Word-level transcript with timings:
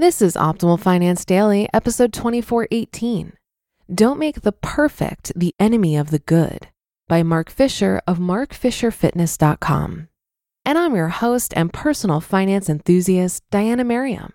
This 0.00 0.22
is 0.22 0.36
Optimal 0.36 0.78
Finance 0.78 1.24
Daily, 1.24 1.68
episode 1.74 2.12
2418. 2.12 3.32
Don't 3.92 4.20
make 4.20 4.42
the 4.42 4.52
perfect 4.52 5.32
the 5.34 5.52
enemy 5.58 5.96
of 5.96 6.12
the 6.12 6.20
good 6.20 6.68
by 7.08 7.24
Mark 7.24 7.50
Fisher 7.50 8.00
of 8.06 8.18
markfisherfitness.com. 8.18 10.08
And 10.64 10.78
I'm 10.78 10.94
your 10.94 11.08
host 11.08 11.52
and 11.56 11.72
personal 11.72 12.20
finance 12.20 12.70
enthusiast, 12.70 13.42
Diania 13.50 13.84
Merriam. 13.84 14.34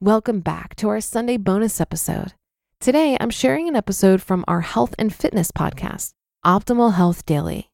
Welcome 0.00 0.40
back 0.40 0.74
to 0.76 0.88
our 0.88 1.02
Sunday 1.02 1.36
bonus 1.36 1.78
episode. 1.78 2.32
Today, 2.80 3.18
I'm 3.20 3.28
sharing 3.28 3.68
an 3.68 3.76
episode 3.76 4.22
from 4.22 4.46
our 4.48 4.62
health 4.62 4.94
and 4.98 5.14
fitness 5.14 5.52
podcast, 5.52 6.12
Optimal 6.42 6.94
Health 6.94 7.26
Daily. 7.26 7.70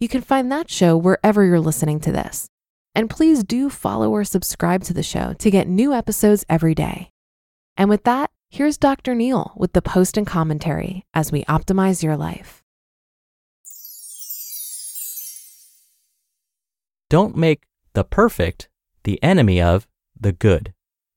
You 0.00 0.08
can 0.08 0.22
find 0.22 0.50
that 0.50 0.72
show 0.72 0.96
wherever 0.96 1.44
you're 1.44 1.60
listening 1.60 2.00
to 2.00 2.10
this. 2.10 2.48
And 2.94 3.10
please 3.10 3.42
do 3.42 3.70
follow 3.70 4.10
or 4.10 4.24
subscribe 4.24 4.84
to 4.84 4.94
the 4.94 5.02
show 5.02 5.32
to 5.34 5.50
get 5.50 5.68
new 5.68 5.92
episodes 5.92 6.44
every 6.48 6.74
day. 6.74 7.10
And 7.76 7.90
with 7.90 8.04
that, 8.04 8.30
here's 8.50 8.78
Dr. 8.78 9.14
Neal 9.14 9.52
with 9.56 9.72
the 9.72 9.82
post 9.82 10.16
and 10.16 10.26
commentary 10.26 11.04
as 11.12 11.32
we 11.32 11.44
optimize 11.44 12.02
your 12.02 12.16
life. 12.16 12.62
Don't 17.10 17.36
make 17.36 17.64
the 17.94 18.04
perfect 18.04 18.68
the 19.02 19.22
enemy 19.22 19.60
of 19.60 19.86
the 20.18 20.32
good 20.32 20.72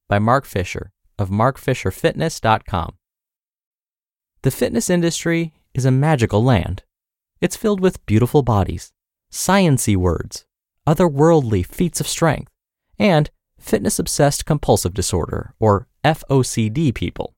by 0.09 0.19
Mark 0.19 0.45
Fisher 0.45 0.91
of 1.17 1.29
markfisherfitness.com. 1.29 2.95
The 4.41 4.51
fitness 4.51 4.89
industry 4.89 5.53
is 5.73 5.85
a 5.85 5.91
magical 5.91 6.43
land. 6.43 6.83
It's 7.41 7.55
filled 7.55 7.79
with 7.79 8.05
beautiful 8.05 8.43
bodies, 8.43 8.91
sciency 9.31 9.95
words, 9.95 10.45
otherworldly 10.87 11.65
feats 11.65 11.99
of 11.99 12.07
strength, 12.07 12.51
and 12.97 13.29
fitness 13.59 13.99
obsessed 13.99 14.45
compulsive 14.45 14.93
disorder, 14.93 15.53
or 15.59 15.87
FOCD 16.03 16.95
people. 16.95 17.35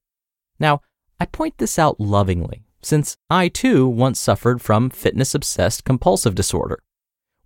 Now, 0.59 0.81
I 1.19 1.25
point 1.25 1.57
this 1.57 1.79
out 1.79 1.99
lovingly, 1.99 2.63
since 2.81 3.17
I 3.29 3.49
too 3.49 3.87
once 3.87 4.19
suffered 4.19 4.61
from 4.61 4.89
fitness 4.89 5.33
obsessed 5.33 5.83
compulsive 5.83 6.35
disorder. 6.35 6.83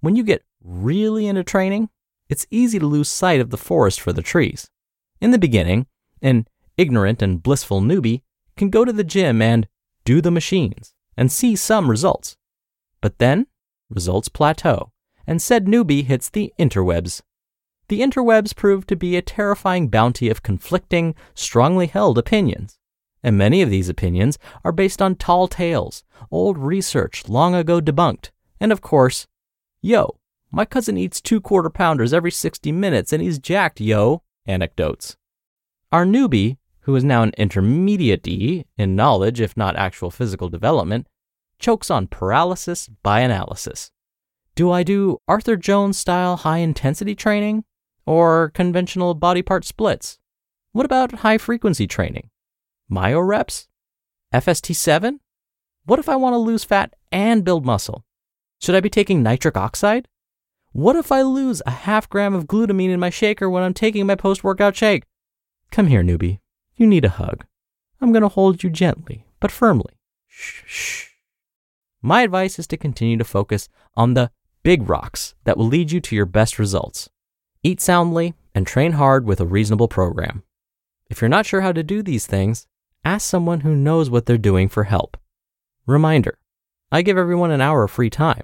When 0.02 0.16
you 0.16 0.24
get 0.24 0.44
really 0.62 1.28
into 1.28 1.44
training, 1.44 1.90
it's 2.30 2.48
easy 2.52 2.80
to 2.80 2.86
lose 2.86 3.10
sight 3.10 3.40
of 3.40 3.50
the 3.50 3.58
forest 3.58 4.02
for 4.02 4.14
the 4.14 4.22
trees. 4.22 4.70
In 5.22 5.32
the 5.32 5.40
beginning, 5.40 5.88
an 6.22 6.48
ignorant 6.78 7.22
and 7.22 7.42
blissful 7.42 7.82
newbie 7.82 8.22
can 8.58 8.70
go 8.70 8.84
to 8.86 8.94
the 8.94 9.04
gym 9.04 9.42
and 9.42 9.68
do 10.04 10.22
the 10.22 10.32
machines 10.32 10.94
and 11.16 11.32
see 11.32 11.56
some 11.56 11.90
results. 11.90 12.38
But 13.02 13.20
then, 13.20 13.48
results 13.90 14.30
plateau 14.30 14.93
and 15.26 15.42
said 15.42 15.66
newbie 15.66 16.06
hits 16.06 16.30
the 16.30 16.54
interwebs. 16.60 17.22
The 17.88 18.02
interwebs 18.02 18.56
prove 18.56 18.88
to 18.88 18.96
be 18.96 19.16
a 19.16 19.22
terrifying 19.22 19.90
bounty 19.90 20.30
of 20.30 20.44
conflicting, 20.44 21.16
strongly 21.34 21.88
held 21.88 22.18
opinions. 22.18 22.80
And 23.22 23.38
many 23.38 23.62
of 23.62 23.70
these 23.70 23.90
opinions 23.90 24.38
are 24.64 24.72
based 24.72 25.02
on 25.02 25.16
tall 25.16 25.48
tales, 25.48 26.04
old 26.32 26.58
research 26.58 27.30
long 27.30 27.56
ago 27.56 27.80
debunked, 27.80 28.32
and 28.60 28.72
of 28.72 28.82
course, 28.82 29.28
yo, 29.82 30.18
my 30.52 30.66
cousin 30.66 30.98
eats 30.98 31.20
two 31.20 31.42
quarter 31.42 31.70
pounders 31.70 32.14
every 32.14 32.32
60 32.32 32.72
minutes 32.72 33.12
and 33.12 33.22
he's 33.22 33.40
jacked, 33.40 33.82
yo, 33.82 34.22
anecdotes. 34.46 35.18
Our 35.92 36.06
newbie, 36.06 36.58
who 36.82 36.96
is 36.96 37.04
now 37.04 37.24
an 37.24 37.32
intermediate 37.38 38.28
in 38.28 38.96
knowledge, 38.96 39.40
if 39.40 39.56
not 39.56 39.76
actual 39.76 40.12
physical 40.12 40.50
development, 40.50 41.08
chokes 41.60 41.90
on 41.90 42.08
paralysis 42.08 42.90
by 43.04 43.22
analysis. 43.22 43.92
Do 44.56 44.70
I 44.70 44.84
do 44.84 45.18
Arthur 45.28 45.56
Jones 45.56 45.98
style 45.98 46.38
high 46.38 46.60
intensity 46.60 47.16
training 47.16 47.64
or 48.06 48.52
conventional 48.54 49.16
body 49.16 49.42
part 49.42 49.66
splits? 49.66 50.20
What 50.74 50.86
about 50.86 51.12
high 51.12 51.40
frequency 51.40 51.88
training? 51.88 52.30
Myo 52.88 53.20
reps? 53.20 53.68
FST7? 54.32 55.20
What 55.86 55.98
if 55.98 56.08
I 56.08 56.16
want 56.18 56.34
to 56.34 56.38
lose 56.38 56.64
fat 56.64 56.94
and 57.12 57.44
build 57.44 57.66
muscle? 57.66 58.06
Should 58.62 58.76
I 58.76 58.80
be 58.80 58.92
taking 58.92 59.24
nitric 59.24 59.58
oxide? 59.58 60.08
What 60.72 60.96
if 60.96 61.12
I 61.12 61.24
lose 61.24 61.64
a 61.66 61.72
half 61.72 62.08
gram 62.08 62.36
of 62.36 62.46
glutamine 62.46 62.92
in 62.92 63.00
my 63.00 63.10
shaker 63.10 63.50
when 63.50 63.64
I'm 63.64 63.74
taking 63.74 64.06
my 64.06 64.16
post 64.16 64.44
workout 64.44 64.76
shake? 64.76 65.04
Come 65.72 65.88
here, 65.88 66.04
newbie. 66.04 66.40
You 66.76 66.86
need 66.86 67.06
a 67.06 67.10
hug. 67.10 67.46
I'm 68.00 68.12
going 68.12 68.22
to 68.22 68.30
hold 68.30 68.62
you 68.62 68.70
gently, 68.70 69.26
but 69.40 69.52
firmly. 69.52 69.94
Shh, 70.28 70.64
shh. 70.68 71.10
My 72.04 72.22
advice 72.22 72.60
is 72.60 72.68
to 72.68 72.78
continue 72.78 73.18
to 73.18 73.24
focus 73.24 73.68
on 73.96 74.14
the 74.14 74.30
big 74.64 74.90
rocks 74.90 75.36
that 75.44 75.58
will 75.58 75.68
lead 75.68 75.92
you 75.92 76.00
to 76.00 76.16
your 76.16 76.26
best 76.26 76.58
results. 76.58 77.10
Eat 77.64 77.82
soundly 77.82 78.34
and 78.56 78.66
train 78.66 78.94
hard 78.94 79.26
with 79.26 79.42
a 79.42 79.46
reasonable 79.46 79.90
program. 79.90 80.44
If 81.10 81.22
you're 81.22 81.30
not 81.30 81.46
sure 81.46 81.62
how 81.62 81.74
to 81.74 81.84
do 81.84 82.02
these 82.02 82.26
things, 82.26 82.66
ask 83.04 83.28
someone 83.28 83.60
who 83.60 83.76
knows 83.76 84.10
what 84.10 84.26
they're 84.26 84.38
doing 84.38 84.70
for 84.70 84.86
help. 84.86 85.18
Reminder 85.86 86.40
I 86.92 87.02
give 87.02 87.18
everyone 87.18 87.52
an 87.52 87.60
hour 87.60 87.84
of 87.84 87.92
free 87.92 88.10
time. 88.10 88.44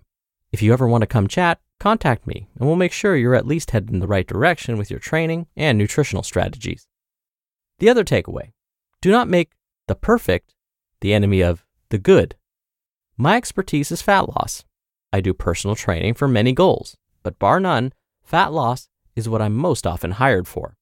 If 0.52 0.62
you 0.62 0.74
ever 0.74 0.88
want 0.88 1.03
to 1.03 1.08
come 1.08 1.28
chat, 1.28 1.59
contact 1.79 2.28
me 2.28 2.50
and 2.59 2.68
we'll 2.68 2.75
make 2.75 2.91
sure 2.91 3.16
you're 3.16 3.35
at 3.35 3.47
least 3.47 3.72
headed 3.72 3.91
in 3.91 4.00
the 4.00 4.08
right 4.08 4.28
direction 4.28 4.78
with 4.78 4.91
your 4.91 5.00
training 5.00 5.47
and 5.56 5.78
nutritional 5.78 6.24
strategies. 6.24 6.88
The 7.78 7.88
other 7.88 8.03
takeaway 8.03 8.52
do 9.02 9.12
not 9.12 9.29
make 9.29 9.52
the 9.88 9.96
perfect 9.96 10.53
the 11.00 11.13
enemy 11.13 11.41
of 11.41 11.63
the 11.90 11.97
good. 11.97 12.35
My 13.16 13.38
expertise 13.38 13.90
is 13.91 14.02
fat 14.02 14.28
loss 14.28 14.66
I 15.12 15.22
do 15.22 15.34
personal 15.34 15.75
training 15.75 16.14
for 16.14 16.28
many 16.28 16.53
goals, 16.53 16.96
but 17.24 17.40
bar 17.40 17.59
none, 17.59 17.94
fat 18.24 18.53
loss 18.53 18.88
is 19.16 19.28
what 19.28 19.42
I'm 19.42 19.56
most 19.56 19.88
often 19.88 20.12
hired 20.12 20.47
for. 20.47 20.75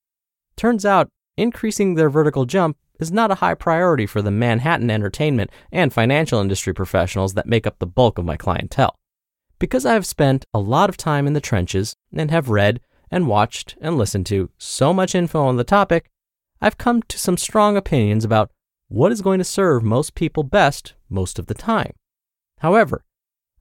Turns 0.56 0.86
out, 0.86 1.10
increasing 1.38 1.96
their 1.96 2.10
vertical 2.10 2.46
jump 2.46 2.78
is 3.00 3.12
not 3.12 3.32
a 3.32 3.36
high 3.36 3.54
priority 3.54 4.06
for 4.06 4.22
the 4.22 4.32
Manhattan 4.32 4.90
entertainment 4.90 5.52
and 5.72 5.94
financial 5.94 6.42
industry 6.42 6.74
professionals 6.74 7.36
that 7.36 7.48
make 7.48 7.68
up 7.68 7.80
the 7.80 7.88
bulk 7.88 8.18
of 8.18 8.26
my 8.26 8.38
clientele. 8.38 8.96
Because 9.60 9.86
I 9.86 9.94
have 9.94 10.06
spent 10.06 10.46
a 10.54 10.60
lot 10.60 10.90
of 10.90 10.98
time 10.98 11.28
in 11.28 11.34
the 11.34 11.42
trenches 11.42 11.96
and 12.14 12.30
have 12.32 12.50
read 12.50 12.82
and 13.10 13.28
watched 13.28 13.76
and 13.82 13.98
listened 13.98 14.26
to 14.28 14.50
so 14.58 14.94
much 14.94 15.16
info 15.16 15.46
on 15.46 15.58
the 15.58 15.64
topic, 15.64 16.10
I've 16.62 16.78
come 16.78 17.02
to 17.04 17.18
some 17.18 17.38
strong 17.38 17.78
opinions 17.78 18.26
about 18.26 18.52
what 18.88 19.12
is 19.12 19.22
going 19.22 19.38
to 19.38 19.44
serve 19.44 19.84
most 19.84 20.16
people 20.16 20.44
best 20.44 20.94
most 21.10 21.40
of 21.40 21.48
the 21.48 21.54
time. 21.54 21.94
However, 22.60 23.04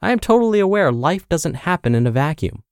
I 0.02 0.12
am 0.12 0.18
totally 0.18 0.60
aware 0.60 0.92
life 0.92 1.28
doesn't 1.28 1.54
happen 1.54 1.94
in 1.94 2.06
a 2.06 2.10
vacuum. 2.10 2.62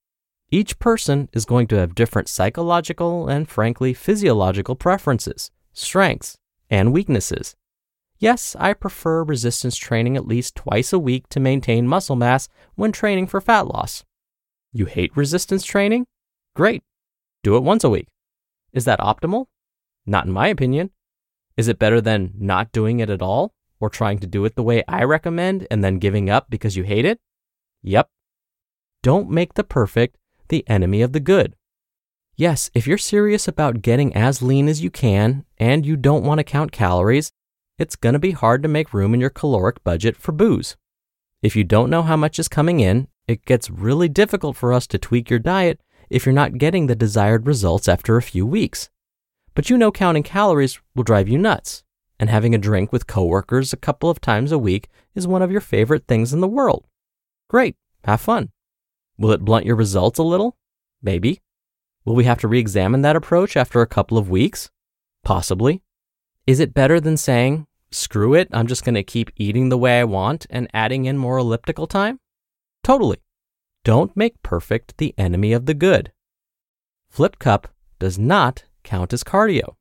Each 0.50 0.78
person 0.78 1.28
is 1.32 1.46
going 1.46 1.66
to 1.68 1.76
have 1.76 1.94
different 1.94 2.28
psychological 2.28 3.28
and, 3.28 3.48
frankly, 3.48 3.94
physiological 3.94 4.76
preferences, 4.76 5.50
strengths, 5.72 6.36
and 6.70 6.92
weaknesses. 6.92 7.56
Yes, 8.18 8.54
I 8.58 8.74
prefer 8.74 9.24
resistance 9.24 9.76
training 9.76 10.16
at 10.16 10.26
least 10.26 10.54
twice 10.54 10.92
a 10.92 10.98
week 10.98 11.28
to 11.30 11.40
maintain 11.40 11.88
muscle 11.88 12.16
mass 12.16 12.48
when 12.74 12.92
training 12.92 13.26
for 13.26 13.40
fat 13.40 13.66
loss. 13.66 14.04
You 14.72 14.86
hate 14.86 15.16
resistance 15.16 15.64
training? 15.64 16.06
Great. 16.54 16.82
Do 17.42 17.56
it 17.56 17.62
once 17.62 17.84
a 17.84 17.90
week. 17.90 18.08
Is 18.72 18.84
that 18.84 19.00
optimal? 19.00 19.46
Not 20.06 20.26
in 20.26 20.32
my 20.32 20.48
opinion. 20.48 20.90
Is 21.56 21.68
it 21.68 21.78
better 21.78 22.00
than 22.00 22.32
not 22.38 22.72
doing 22.72 23.00
it 23.00 23.08
at 23.08 23.22
all? 23.22 23.53
Or 23.80 23.90
trying 23.90 24.18
to 24.20 24.26
do 24.26 24.44
it 24.44 24.54
the 24.54 24.62
way 24.62 24.82
I 24.88 25.04
recommend 25.04 25.66
and 25.70 25.82
then 25.82 25.98
giving 25.98 26.30
up 26.30 26.48
because 26.48 26.76
you 26.76 26.84
hate 26.84 27.04
it? 27.04 27.18
Yep. 27.82 28.08
Don't 29.02 29.30
make 29.30 29.54
the 29.54 29.64
perfect 29.64 30.16
the 30.48 30.64
enemy 30.68 31.02
of 31.02 31.12
the 31.12 31.20
good. 31.20 31.54
Yes, 32.36 32.70
if 32.74 32.86
you're 32.86 32.98
serious 32.98 33.46
about 33.46 33.82
getting 33.82 34.14
as 34.14 34.42
lean 34.42 34.68
as 34.68 34.82
you 34.82 34.90
can 34.90 35.44
and 35.58 35.86
you 35.86 35.96
don't 35.96 36.24
want 36.24 36.38
to 36.38 36.44
count 36.44 36.72
calories, 36.72 37.30
it's 37.78 37.94
going 37.94 38.14
to 38.14 38.18
be 38.18 38.32
hard 38.32 38.62
to 38.62 38.68
make 38.68 38.92
room 38.92 39.14
in 39.14 39.20
your 39.20 39.30
caloric 39.30 39.84
budget 39.84 40.16
for 40.16 40.32
booze. 40.32 40.76
If 41.42 41.54
you 41.54 41.62
don't 41.62 41.90
know 41.90 42.02
how 42.02 42.16
much 42.16 42.38
is 42.38 42.48
coming 42.48 42.80
in, 42.80 43.06
it 43.28 43.44
gets 43.44 43.70
really 43.70 44.08
difficult 44.08 44.56
for 44.56 44.72
us 44.72 44.86
to 44.88 44.98
tweak 44.98 45.30
your 45.30 45.38
diet 45.38 45.80
if 46.10 46.26
you're 46.26 46.32
not 46.32 46.58
getting 46.58 46.86
the 46.86 46.96
desired 46.96 47.46
results 47.46 47.88
after 47.88 48.16
a 48.16 48.22
few 48.22 48.44
weeks. 48.44 48.90
But 49.54 49.70
you 49.70 49.78
know 49.78 49.92
counting 49.92 50.24
calories 50.24 50.80
will 50.96 51.04
drive 51.04 51.28
you 51.28 51.38
nuts, 51.38 51.83
and 52.24 52.30
having 52.30 52.54
a 52.54 52.58
drink 52.58 52.90
with 52.90 53.06
coworkers 53.06 53.74
a 53.74 53.76
couple 53.76 54.08
of 54.08 54.18
times 54.18 54.50
a 54.50 54.56
week 54.56 54.88
is 55.14 55.26
one 55.26 55.42
of 55.42 55.52
your 55.52 55.60
favorite 55.60 56.06
things 56.06 56.32
in 56.32 56.40
the 56.40 56.48
world. 56.48 56.86
Great, 57.50 57.76
have 58.04 58.18
fun. 58.18 58.50
Will 59.18 59.32
it 59.32 59.44
blunt 59.44 59.66
your 59.66 59.76
results 59.76 60.18
a 60.18 60.22
little? 60.22 60.56
Maybe. 61.02 61.42
Will 62.06 62.14
we 62.14 62.24
have 62.24 62.38
to 62.38 62.48
re 62.48 62.58
examine 62.58 63.02
that 63.02 63.14
approach 63.14 63.58
after 63.58 63.82
a 63.82 63.86
couple 63.86 64.16
of 64.16 64.30
weeks? 64.30 64.70
Possibly. 65.22 65.82
Is 66.46 66.60
it 66.60 66.72
better 66.72 66.98
than 66.98 67.18
saying, 67.18 67.66
screw 67.90 68.32
it, 68.32 68.48
I'm 68.52 68.68
just 68.68 68.86
going 68.86 68.94
to 68.94 69.02
keep 69.02 69.30
eating 69.36 69.68
the 69.68 69.76
way 69.76 70.00
I 70.00 70.04
want 70.04 70.46
and 70.48 70.70
adding 70.72 71.04
in 71.04 71.18
more 71.18 71.36
elliptical 71.36 71.86
time? 71.86 72.20
Totally. 72.82 73.18
Don't 73.84 74.16
make 74.16 74.42
perfect 74.42 74.96
the 74.96 75.14
enemy 75.18 75.52
of 75.52 75.66
the 75.66 75.74
good. 75.74 76.10
Flip 77.10 77.38
cup 77.38 77.68
does 77.98 78.18
not 78.18 78.64
count 78.82 79.12
as 79.12 79.24
cardio. 79.24 79.74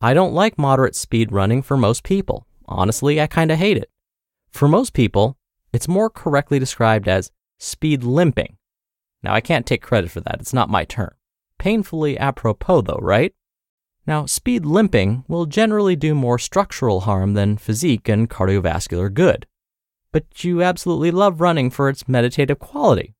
I 0.00 0.14
don't 0.14 0.32
like 0.32 0.58
moderate 0.58 0.94
speed 0.94 1.32
running 1.32 1.60
for 1.60 1.76
most 1.76 2.04
people. 2.04 2.46
Honestly, 2.66 3.20
I 3.20 3.26
kind 3.26 3.50
of 3.50 3.58
hate 3.58 3.76
it. 3.76 3.90
For 4.50 4.68
most 4.68 4.92
people, 4.92 5.36
it's 5.72 5.88
more 5.88 6.08
correctly 6.08 6.58
described 6.58 7.08
as 7.08 7.32
speed 7.58 8.04
limping. 8.04 8.56
Now, 9.22 9.34
I 9.34 9.40
can't 9.40 9.66
take 9.66 9.82
credit 9.82 10.10
for 10.10 10.20
that, 10.20 10.40
it's 10.40 10.54
not 10.54 10.70
my 10.70 10.84
term. 10.84 11.10
Painfully 11.58 12.16
apropos, 12.16 12.82
though, 12.82 13.00
right? 13.02 13.34
Now, 14.06 14.24
speed 14.26 14.64
limping 14.64 15.24
will 15.26 15.46
generally 15.46 15.96
do 15.96 16.14
more 16.14 16.38
structural 16.38 17.00
harm 17.00 17.34
than 17.34 17.58
physique 17.58 18.08
and 18.08 18.30
cardiovascular 18.30 19.12
good. 19.12 19.46
But 20.12 20.44
you 20.44 20.62
absolutely 20.62 21.10
love 21.10 21.40
running 21.40 21.70
for 21.70 21.88
its 21.88 22.08
meditative 22.08 22.58
quality. 22.60 23.16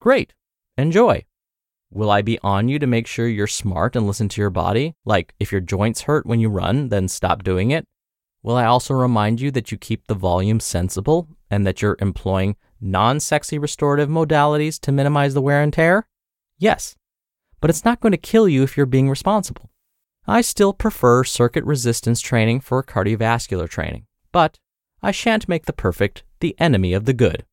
Great. 0.00 0.32
Enjoy. 0.78 1.24
Will 1.94 2.10
I 2.10 2.22
be 2.22 2.38
on 2.42 2.68
you 2.68 2.78
to 2.78 2.86
make 2.86 3.06
sure 3.06 3.28
you're 3.28 3.46
smart 3.46 3.94
and 3.94 4.06
listen 4.06 4.26
to 4.30 4.40
your 4.40 4.48
body? 4.48 4.94
Like, 5.04 5.34
if 5.38 5.52
your 5.52 5.60
joints 5.60 6.00
hurt 6.00 6.24
when 6.24 6.40
you 6.40 6.48
run, 6.48 6.88
then 6.88 7.06
stop 7.06 7.44
doing 7.44 7.70
it? 7.70 7.86
Will 8.42 8.56
I 8.56 8.64
also 8.64 8.94
remind 8.94 9.42
you 9.42 9.50
that 9.50 9.70
you 9.70 9.76
keep 9.76 10.06
the 10.06 10.14
volume 10.14 10.58
sensible 10.58 11.28
and 11.50 11.66
that 11.66 11.82
you're 11.82 11.98
employing 12.00 12.56
non 12.80 13.20
sexy 13.20 13.58
restorative 13.58 14.08
modalities 14.08 14.80
to 14.80 14.90
minimize 14.90 15.34
the 15.34 15.42
wear 15.42 15.62
and 15.62 15.70
tear? 15.70 16.08
Yes. 16.56 16.96
But 17.60 17.68
it's 17.68 17.84
not 17.84 18.00
going 18.00 18.12
to 18.12 18.16
kill 18.16 18.48
you 18.48 18.62
if 18.62 18.74
you're 18.74 18.86
being 18.86 19.10
responsible. 19.10 19.70
I 20.26 20.40
still 20.40 20.72
prefer 20.72 21.24
circuit 21.24 21.64
resistance 21.64 22.22
training 22.22 22.60
for 22.60 22.82
cardiovascular 22.82 23.68
training, 23.68 24.06
but 24.32 24.58
I 25.02 25.10
shan't 25.10 25.46
make 25.46 25.66
the 25.66 25.74
perfect 25.74 26.24
the 26.40 26.56
enemy 26.58 26.94
of 26.94 27.04
the 27.04 27.12
good. 27.12 27.44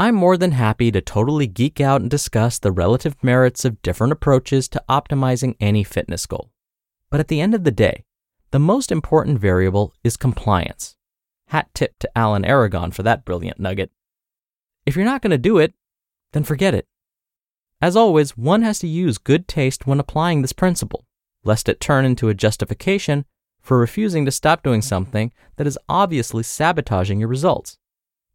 I'm 0.00 0.14
more 0.14 0.36
than 0.36 0.52
happy 0.52 0.92
to 0.92 1.00
totally 1.00 1.48
geek 1.48 1.80
out 1.80 2.00
and 2.00 2.08
discuss 2.08 2.60
the 2.60 2.70
relative 2.70 3.16
merits 3.20 3.64
of 3.64 3.82
different 3.82 4.12
approaches 4.12 4.68
to 4.68 4.84
optimizing 4.88 5.56
any 5.58 5.82
fitness 5.82 6.24
goal. 6.24 6.52
But 7.10 7.18
at 7.18 7.26
the 7.26 7.40
end 7.40 7.52
of 7.52 7.64
the 7.64 7.72
day, 7.72 8.04
the 8.52 8.60
most 8.60 8.92
important 8.92 9.40
variable 9.40 9.92
is 10.04 10.16
compliance. 10.16 10.96
Hat 11.48 11.68
tip 11.74 11.98
to 11.98 12.10
Alan 12.16 12.44
Aragon 12.44 12.92
for 12.92 13.02
that 13.02 13.24
brilliant 13.24 13.58
nugget. 13.58 13.90
If 14.86 14.94
you're 14.94 15.04
not 15.04 15.20
going 15.20 15.32
to 15.32 15.38
do 15.38 15.58
it, 15.58 15.74
then 16.32 16.44
forget 16.44 16.74
it. 16.74 16.86
As 17.80 17.96
always, 17.96 18.36
one 18.36 18.62
has 18.62 18.78
to 18.80 18.86
use 18.86 19.18
good 19.18 19.48
taste 19.48 19.84
when 19.84 19.98
applying 19.98 20.42
this 20.42 20.52
principle, 20.52 21.06
lest 21.42 21.68
it 21.68 21.80
turn 21.80 22.04
into 22.04 22.28
a 22.28 22.34
justification 22.34 23.24
for 23.60 23.78
refusing 23.78 24.24
to 24.26 24.30
stop 24.30 24.62
doing 24.62 24.80
something 24.80 25.32
that 25.56 25.66
is 25.66 25.78
obviously 25.88 26.44
sabotaging 26.44 27.18
your 27.18 27.28
results. 27.28 27.78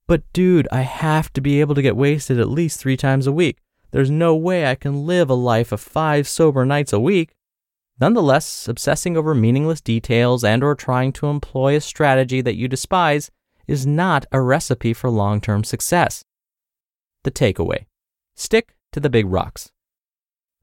But 0.07 0.23
dude, 0.33 0.67
I 0.71 0.81
have 0.81 1.31
to 1.33 1.41
be 1.41 1.59
able 1.61 1.75
to 1.75 1.81
get 1.81 1.95
wasted 1.95 2.39
at 2.39 2.49
least 2.49 2.79
three 2.79 2.97
times 2.97 3.27
a 3.27 3.31
week. 3.31 3.57
There's 3.91 4.11
no 4.11 4.35
way 4.35 4.65
I 4.65 4.75
can 4.75 5.05
live 5.05 5.29
a 5.29 5.35
life 5.35 5.71
of 5.71 5.79
five 5.79 6.27
sober 6.27 6.65
nights 6.65 6.91
a 6.91 6.99
week. 6.99 7.35
Nonetheless, 7.99 8.67
obsessing 8.67 9.15
over 9.15 9.35
meaningless 9.35 9.81
details 9.81 10.43
and 10.43 10.63
or 10.63 10.75
trying 10.75 11.13
to 11.13 11.27
employ 11.27 11.75
a 11.75 11.81
strategy 11.81 12.41
that 12.41 12.55
you 12.55 12.67
despise 12.67 13.29
is 13.67 13.85
not 13.85 14.25
a 14.31 14.41
recipe 14.41 14.93
for 14.93 15.09
long-term 15.09 15.63
success. 15.63 16.23
The 17.23 17.31
takeaway. 17.31 17.85
Stick 18.35 18.75
to 18.91 18.99
the 18.99 19.09
big 19.09 19.27
rocks. 19.27 19.71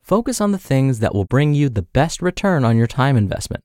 Focus 0.02 0.40
on 0.40 0.52
the 0.52 0.58
things 0.58 0.98
that 0.98 1.14
will 1.14 1.24
bring 1.24 1.54
you 1.54 1.68
the 1.68 1.82
best 1.82 2.20
return 2.20 2.64
on 2.64 2.76
your 2.76 2.88
time 2.88 3.16
investment. 3.16 3.62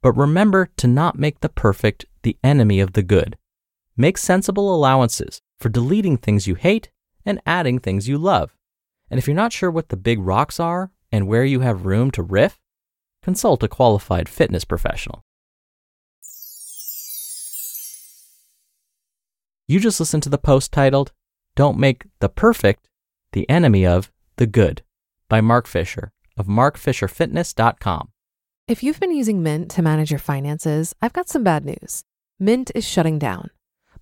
But 0.00 0.16
remember 0.16 0.70
to 0.78 0.86
not 0.86 1.18
make 1.18 1.40
the 1.40 1.48
perfect 1.48 2.06
the 2.22 2.36
enemy 2.42 2.80
of 2.80 2.94
the 2.94 3.02
good. 3.02 3.36
Make 3.96 4.18
sensible 4.18 4.74
allowances 4.74 5.40
for 5.58 5.68
deleting 5.68 6.16
things 6.16 6.46
you 6.46 6.56
hate 6.56 6.90
and 7.24 7.40
adding 7.46 7.78
things 7.78 8.08
you 8.08 8.18
love. 8.18 8.56
And 9.08 9.18
if 9.18 9.26
you're 9.28 9.36
not 9.36 9.52
sure 9.52 9.70
what 9.70 9.88
the 9.88 9.96
big 9.96 10.18
rocks 10.20 10.58
are 10.58 10.90
and 11.12 11.28
where 11.28 11.44
you 11.44 11.60
have 11.60 11.86
room 11.86 12.10
to 12.12 12.22
riff, 12.22 12.58
consult 13.22 13.62
a 13.62 13.68
qualified 13.68 14.28
fitness 14.28 14.64
professional. 14.64 15.22
You 19.68 19.80
just 19.80 20.00
listened 20.00 20.24
to 20.24 20.28
the 20.28 20.38
post 20.38 20.72
titled, 20.72 21.12
Don't 21.54 21.78
Make 21.78 22.06
the 22.20 22.28
Perfect 22.28 22.88
the 23.32 23.48
Enemy 23.48 23.86
of 23.86 24.10
the 24.36 24.46
Good 24.46 24.82
by 25.28 25.40
Mark 25.40 25.66
Fisher 25.66 26.12
of 26.36 26.46
markfisherfitness.com. 26.46 28.08
If 28.66 28.82
you've 28.82 29.00
been 29.00 29.14
using 29.14 29.42
Mint 29.42 29.70
to 29.72 29.82
manage 29.82 30.10
your 30.10 30.18
finances, 30.18 30.94
I've 31.00 31.12
got 31.12 31.28
some 31.28 31.44
bad 31.44 31.64
news. 31.64 32.02
Mint 32.40 32.70
is 32.74 32.84
shutting 32.84 33.18
down. 33.18 33.50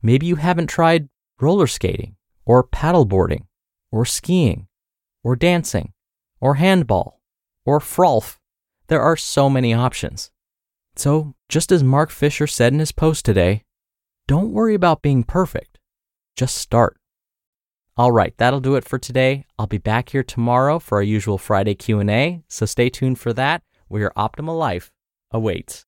Maybe 0.00 0.26
you 0.26 0.36
haven't 0.36 0.68
tried 0.68 1.08
roller 1.40 1.66
skating, 1.66 2.16
or 2.48 2.64
paddleboarding, 2.64 3.44
or 3.92 4.06
skiing, 4.06 4.66
or 5.22 5.36
dancing, 5.36 5.92
or 6.40 6.54
handball, 6.54 7.20
or 7.66 7.78
frolf. 7.78 8.38
There 8.86 9.02
are 9.02 9.16
so 9.16 9.50
many 9.50 9.74
options. 9.74 10.30
So, 10.96 11.34
just 11.50 11.70
as 11.70 11.84
Mark 11.84 12.10
Fisher 12.10 12.46
said 12.46 12.72
in 12.72 12.78
his 12.78 12.90
post 12.90 13.24
today, 13.26 13.64
don't 14.26 14.52
worry 14.52 14.74
about 14.74 15.02
being 15.02 15.24
perfect. 15.24 15.78
Just 16.36 16.56
start. 16.56 16.96
All 17.98 18.12
right, 18.12 18.34
that'll 18.38 18.60
do 18.60 18.76
it 18.76 18.88
for 18.88 18.98
today. 18.98 19.44
I'll 19.58 19.66
be 19.66 19.78
back 19.78 20.08
here 20.08 20.22
tomorrow 20.22 20.78
for 20.78 20.98
our 20.98 21.02
usual 21.02 21.36
Friday 21.36 21.74
Q&A, 21.74 22.42
so 22.48 22.64
stay 22.64 22.88
tuned 22.88 23.18
for 23.18 23.34
that 23.34 23.62
where 23.88 24.00
your 24.00 24.12
optimal 24.16 24.58
life 24.58 24.90
awaits. 25.32 25.84